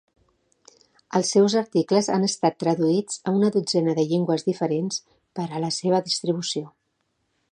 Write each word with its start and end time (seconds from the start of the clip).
Els 1.19 1.33
seus 1.35 1.55
articles 1.61 2.09
han 2.15 2.25
estat 2.27 2.57
traduïts 2.63 3.21
a 3.31 3.35
una 3.41 3.51
dotzena 3.57 3.95
de 4.01 4.07
llengües 4.13 4.45
diferents 4.49 4.99
per 5.41 5.47
a 5.51 5.61
la 5.67 5.73
seva 5.79 6.03
distribució. 6.11 6.67